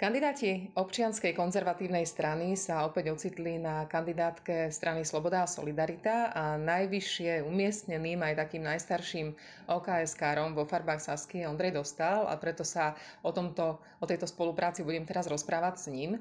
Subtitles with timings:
[0.00, 7.44] Kandidáti občianskej konzervatívnej strany sa opäť ocitli na kandidátke strany Sloboda a Solidarita a najvyššie
[7.44, 9.36] umiestneným aj takým najstarším
[9.68, 15.04] OKS-károm vo farbách Sasky Ondrej Dostal a preto sa o, tomto, o tejto spolupráci budem
[15.04, 16.16] teraz rozprávať s ním.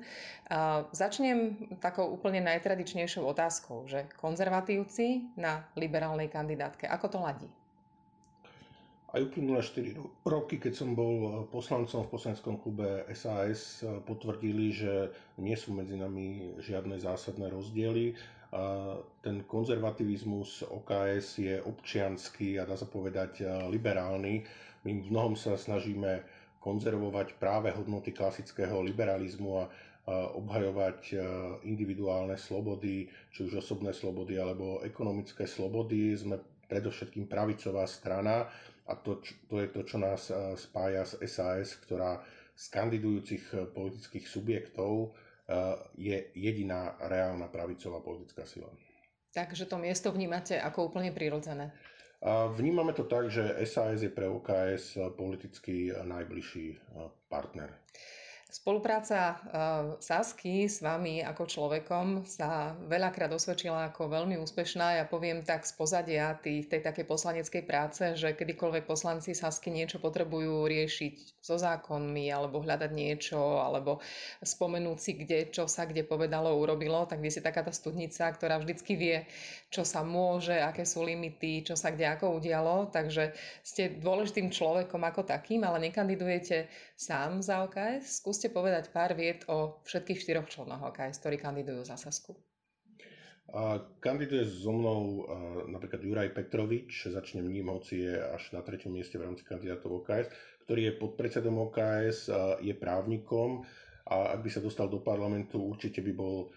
[0.52, 7.48] A začnem takou úplne najtradičnejšou otázkou, že konzervatívci na liberálnej kandidátke, ako to ladí?
[9.10, 9.98] Aj uplynulé 4
[10.30, 15.10] roky, keď som bol eh, poslancom v poslaneckom klube SAS, eh, potvrdili, že
[15.42, 18.14] nie sú medzi nami žiadne zásadné rozdiely.
[19.21, 24.42] Ten konzervativizmus OKS je občianský a dá sa povedať eh, liberálny.
[24.86, 26.26] My v mnohom sa snažíme
[26.60, 29.70] konzervovať práve hodnoty klasického liberalizmu a
[30.10, 31.14] obhajovať
[31.70, 36.18] individuálne slobody, či už osobné slobody alebo ekonomické slobody.
[36.18, 38.45] Sme predovšetkým pravicová strana
[38.86, 42.22] a to, to je to, čo nás eh, spája s SAS, ktorá
[42.54, 45.18] z kandidujúcich eh, politických subjektov
[45.98, 48.70] je jediná reálna pravicová politická sila.
[49.34, 51.73] Takže to miesto vnímate ako úplne prirodzené?
[52.54, 56.78] Vnímame to tak, že SAS je pre OKS politicky najbližší
[57.34, 57.82] partner.
[58.50, 59.38] Spolupráca uh,
[60.02, 64.97] Sasky s vami ako človekom sa veľakrát osvedčila ako veľmi úspešná.
[64.97, 70.02] Ja poviem tak z pozadia tých, tej takej poslaneckej práce, že kedykoľvek poslanci Sasky niečo
[70.02, 74.02] potrebujú riešiť so zákonmi alebo hľadať niečo alebo
[74.42, 78.58] spomenúť si, kde, čo sa kde povedalo, urobilo, tak vy si taká tá studnica, ktorá
[78.58, 79.17] vždycky vie,
[79.70, 82.89] čo sa môže, aké sú limity, čo sa kde ako udialo.
[82.89, 83.30] Takže
[83.61, 86.66] ste dôležitým človekom ako takým, ale nekandidujete
[86.97, 88.25] sám za OKS.
[88.25, 92.40] Skús skúste povedať pár viet o všetkých štyroch členoch OKS, ktorí kandidujú za Sasku.
[93.52, 95.28] A kandiduje so mnou
[95.68, 100.32] napríklad Juraj Petrovič, začnem ním, hoci je až na treťom mieste v rámci kandidátov OKS,
[100.64, 102.32] ktorý je podpredsedom OKS,
[102.64, 103.67] je právnikom
[104.08, 106.48] a ak by sa dostal do parlamentu, určite by bol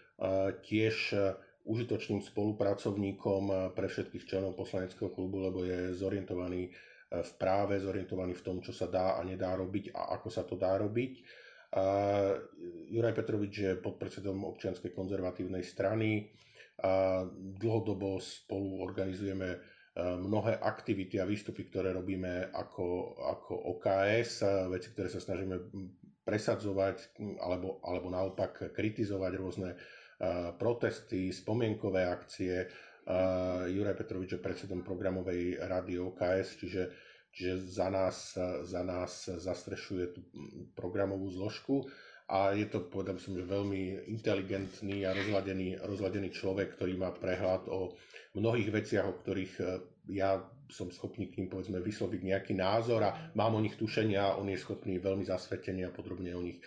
[0.62, 1.19] tiež
[1.66, 6.70] užitočným spolupracovníkom pre všetkých členov poslaneckého klubu, lebo je zorientovaný
[7.10, 10.54] v práve, zorientovaný v tom, čo sa dá a nedá robiť a ako sa to
[10.54, 11.41] dá robiť.
[11.72, 11.84] A
[12.93, 16.28] Juraj Petrovič je podpredsedom občianskej konzervatívnej strany.
[16.84, 19.59] A dlhodobo spolu organizujeme e,
[20.03, 25.56] mnohé aktivity a výstupy, ktoré robíme ako, ako OKS, veci, ktoré sa snažíme
[26.22, 29.77] presadzovať alebo, alebo naopak kritizovať rôzne e,
[30.59, 32.69] protesty, spomienkové akcie.
[33.66, 36.82] Juraj Petrovič je predsedom programovej rady OKS, čiže
[37.32, 40.20] Čiže za nás, za nás zastrešuje tú
[40.76, 41.88] programovú zložku
[42.28, 47.69] a je to, povedal som, že veľmi inteligentný a rozladený, rozladený človek, ktorý má prehľad
[47.72, 47.97] o
[48.37, 49.65] mnohých veciach, o ktorých e,
[50.16, 50.41] ja
[50.72, 54.56] som schopný k ním povedzme vysloviť nejaký názor a mám o nich tušenia on je
[54.56, 56.60] schopný veľmi zasvetene a podrobne o nich,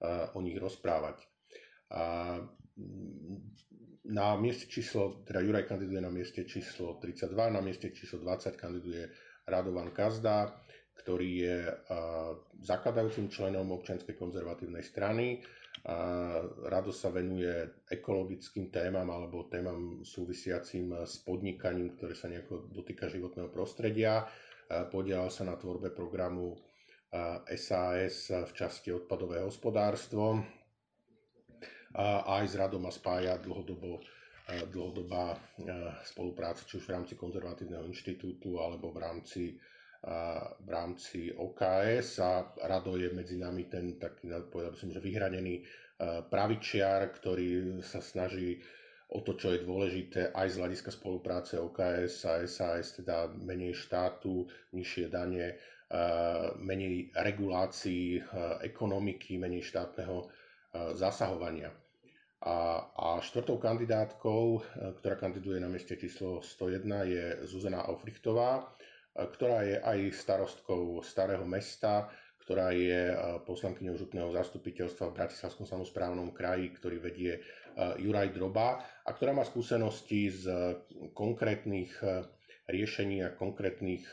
[0.00, 1.20] e, o nich rozprávať.
[1.90, 2.36] A
[4.10, 9.04] na mieste číslo, teda Juraj kandiduje na mieste číslo 32, na mieste číslo 20 kandiduje
[9.50, 10.54] Radovan Kazda,
[10.94, 11.58] ktorý je
[12.62, 15.42] zakladajúcim členom občianskej konzervatívnej strany.
[16.68, 23.48] Rado sa venuje ekologickým témam alebo témam súvisiacim s podnikaním, ktoré sa nejako dotýka životného
[23.48, 24.28] prostredia.
[24.68, 26.54] Podielal sa na tvorbe programu
[27.58, 30.38] SAS v časti odpadové hospodárstvo.
[31.96, 33.98] A aj s Radom a spája dlhodobo
[34.70, 35.38] dlhodobá
[36.02, 39.44] spolupráca, či už v rámci konzervatívneho inštitútu alebo v rámci,
[40.60, 45.62] v rámci OKS a Rado je medzi nami ten taký, povedal by som, že vyhranený
[46.32, 48.58] pravičiar, ktorý sa snaží
[49.10, 54.46] o to, čo je dôležité aj z hľadiska spolupráce OKS a SAS, teda menej štátu,
[54.72, 55.58] nižšie dane,
[56.62, 58.22] menej regulácií
[58.62, 60.30] ekonomiky, menej štátneho
[60.94, 61.74] zasahovania.
[62.40, 62.80] A,
[63.20, 64.60] štvrtou kandidátkou, e,
[64.98, 68.64] ktorá kandiduje na mieste číslo 101, je Zuzana Aufrichtová, e,
[69.28, 72.08] ktorá je aj starostkou Starého mesta,
[72.40, 77.32] ktorá je e, poslankyňou župného zastupiteľstva v Bratislavskom samozprávnom kraji, ktorý vedie
[77.80, 80.50] Juraj Droba a ktorá má skúsenosti z
[81.14, 81.94] konkrétnych
[82.66, 84.10] riešení a konkrétnych,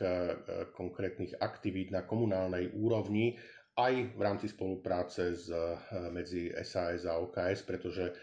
[0.77, 3.33] konkrétnych aktivít na komunálnej úrovni
[3.73, 5.49] aj v rámci spolupráce s,
[6.13, 8.13] medzi SAS a OKS, pretože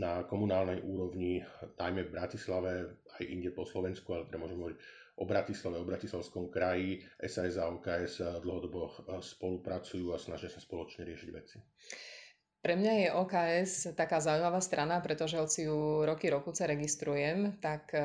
[0.00, 1.44] na komunálnej úrovni,
[1.76, 2.72] najmä v Bratislave,
[3.20, 4.78] aj inde po Slovensku, ale teda môžem hovoriť
[5.20, 11.30] o Bratislave, o Bratislavskom kraji, SAS a OKS dlhodobo spolupracujú a snažia sa spoločne riešiť
[11.30, 11.60] veci.
[12.64, 18.00] Pre mňa je OKS taká zaujímavá strana, pretože hoci ju roky rokuce registrujem, tak eh,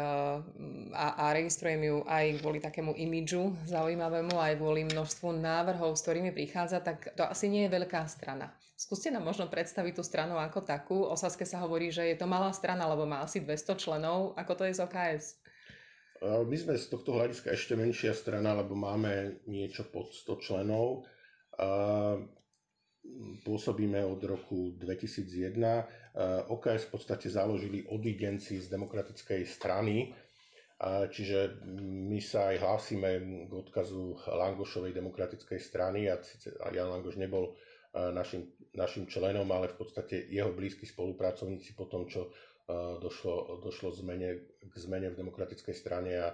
[0.91, 6.35] a, a registrujem ju aj kvôli takému imidžu zaujímavému, aj kvôli množstvu návrhov, s ktorými
[6.35, 8.51] prichádza, tak to asi nie je veľká strana.
[8.75, 11.07] Skúste nám možno predstaviť tú stranu ako takú.
[11.07, 14.35] O Saske sa hovorí, že je to malá strana, lebo má asi 200 členov.
[14.35, 15.23] Ako to je z OKS?
[16.19, 21.07] My sme z tohto hľadiska ešte menšia strana, lebo máme niečo pod 100 členov
[23.43, 26.49] pôsobíme od roku 2001.
[26.49, 30.11] OKS v podstate založili odidenci z demokratickej strany,
[31.11, 33.09] čiže my sa aj hlásime
[33.47, 36.17] k odkazu Langošovej demokratickej strany a
[36.71, 37.55] Jan Langoš nebol
[37.93, 42.31] našim, našim členom, ale v podstate jeho blízki spolupracovníci po tom, čo
[43.01, 46.29] došlo, došlo zmene, k zmene v demokratickej strane a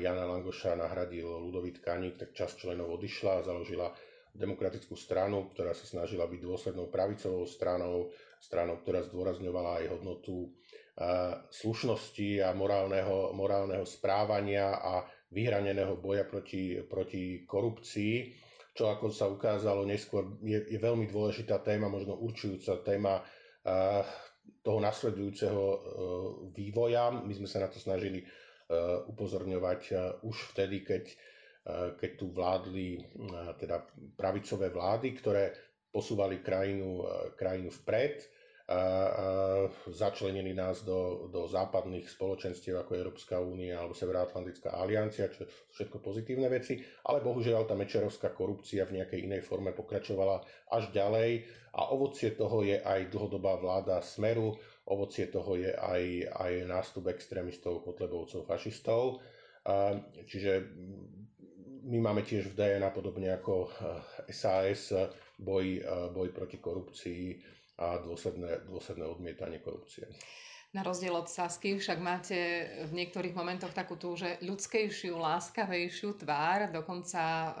[0.00, 3.92] Jana Langoša nahradil Ludovít Kaník, tak časť členov odišla a založila
[4.34, 10.52] demokratickú stranu, ktorá sa snažila byť dôslednou pravicovou stranou, stranou, ktorá zdôrazňovala aj hodnotu
[11.54, 18.14] slušnosti a morálneho, morálneho správania a vyhraneného boja proti, proti korupcii,
[18.74, 23.22] čo ako sa ukázalo neskôr je, je veľmi dôležitá téma, možno určujúca téma
[24.62, 25.78] toho nasledujúceho e,
[26.54, 27.14] vývoja.
[27.14, 28.22] My sme sa na to snažili
[29.08, 29.80] upozorňovať
[30.28, 31.08] už vtedy, keď
[31.68, 32.96] keď tu vládli
[33.60, 33.84] teda
[34.16, 35.52] pravicové vlády, ktoré
[35.88, 37.04] posúvali krajinu,
[37.36, 38.24] krajinu vpred,
[39.88, 46.04] začlenili nás do, do západných spoločenstiev ako Európska únia alebo Severoatlantická aliancia, čo sú všetko
[46.04, 46.76] pozitívne veci,
[47.08, 51.48] ale bohužiaľ tá mečerovská korupcia v nejakej inej forme pokračovala až ďalej
[51.80, 54.52] a ovocie toho je aj dlhodobá vláda Smeru,
[54.84, 59.24] ovocie toho je aj, aj nástup extrémistov, kotlebovcov, fašistov.
[60.28, 60.52] Čiže
[61.84, 63.70] my máme tiež v DNA podobne ako
[64.30, 65.08] SAS eh,
[65.38, 67.24] boj, eh, boj proti korupcii
[67.78, 70.10] a dôsledné, dôsledné odmietanie korupcie.
[70.76, 76.68] Na rozdiel od Sasky však máte v niektorých momentoch takú tú, že ľudskejšiu, láskavejšiu tvár,
[76.74, 77.52] dokonca eh,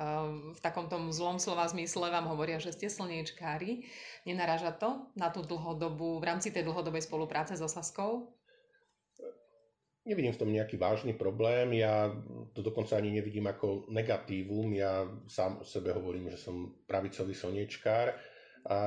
[0.52, 3.86] v takom tom zlom slova zmysle vám hovoria, že ste slniečkári.
[4.28, 8.37] Nenaraža to na tú dlhodobú, v rámci tej dlhodobej spolupráce so Saskou?
[10.08, 12.08] Nevidím v tom nejaký vážny problém, ja
[12.56, 18.16] to dokonca ani nevidím ako negatívum, ja sám o sebe hovorím, že som pravicový slnečkár.
[18.68, 18.78] A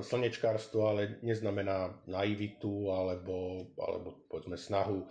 [0.00, 5.04] slnečkárstvo ale neznamená naivitu alebo, alebo povedzme snahu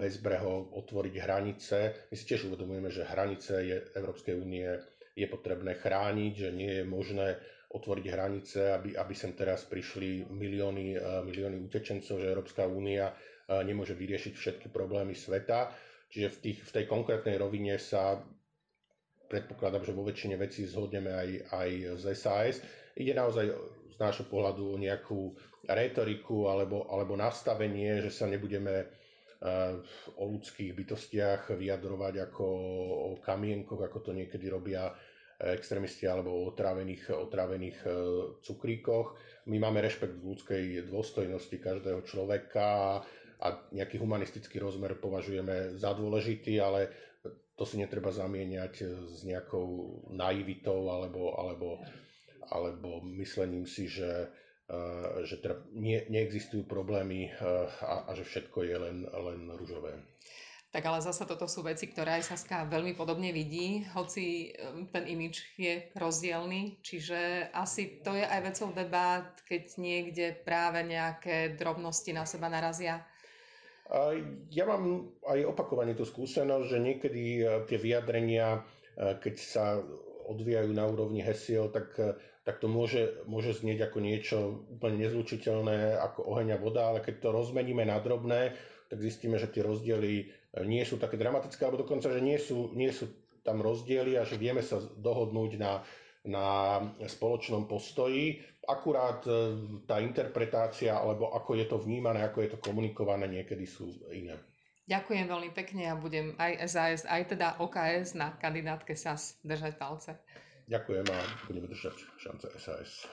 [0.00, 1.76] bezbreho otvoriť hranice.
[2.08, 4.64] My si tiež uvedomujeme, že hranice je, Európskej únie
[5.12, 7.36] je potrebné chrániť, že nie je možné
[7.72, 13.12] otvoriť hranice, aby, aby sem teraz prišli milióny, milióny utečencov, že Európska únia
[13.60, 15.68] nemôže vyriešiť všetky problémy sveta.
[16.08, 18.20] Čiže v, tých, v tej konkrétnej rovine sa
[19.28, 21.70] predpokladám, že vo väčšine vecí zhodneme aj, aj
[22.00, 22.56] z SAS.
[22.96, 23.48] Ide naozaj
[23.92, 25.32] z nášho pohľadu o nejakú
[25.64, 29.80] retoriku alebo, alebo nastavenie, že sa nebudeme uh,
[30.20, 32.44] o ľudských bytostiach vyjadrovať ako
[32.92, 34.92] o kamienkoch, ako to niekedy robia
[35.42, 37.78] extrémisti alebo o otrávených, otrávených
[38.46, 39.18] cukríkoch.
[39.50, 43.02] My máme rešpekt v ľudskej dôstojnosti každého človeka
[43.42, 46.94] a nejaký humanistický rozmer považujeme za dôležitý, ale
[47.58, 48.74] to si netreba zamieňať
[49.10, 51.82] s nejakou naivitou alebo, alebo,
[52.48, 54.30] alebo myslením si, že,
[54.70, 57.34] eh, že teda nie, neexistujú problémy eh,
[57.82, 59.98] a, a že všetko je len, len ružové.
[60.72, 65.04] Tak ale zase toto sú veci, ktoré aj Saska veľmi podobne vidí, hoci eh, ten
[65.04, 72.08] imič je rozdielný, čiže asi to je aj vecou debát, keď niekde práve nejaké drobnosti
[72.16, 73.04] na seba narazia.
[74.48, 78.64] Ja mám aj opakovane tú skúsenosť, že niekedy e, tie vyjadrenia,
[78.96, 79.64] e, keď sa
[80.32, 84.38] odvíjajú na úrovni hesiel, tak, e, tak to môže, môže znieť ako niečo
[84.72, 88.56] úplne nezlučiteľné, ako oheň a voda, ale keď to rozmeníme na drobné,
[88.88, 90.32] tak zistíme, že tie rozdiely
[90.64, 93.12] nie sú také dramatické, alebo dokonca, že nie sú, nie sú
[93.44, 95.84] tam rozdiely a že vieme sa dohodnúť na,
[96.24, 96.46] na
[97.04, 98.40] spoločnom postoji.
[98.62, 99.32] Akurát e,
[99.84, 104.38] tá interpretácia, alebo ako je to vnímané, ako je to komunikované, niekedy sú iné.
[104.86, 110.18] Ďakujem veľmi pekne a budem aj SAS, aj teda OKS na kandidátke SAS držať palce.
[110.66, 113.06] Ďakujem a budeme držať šance SAS.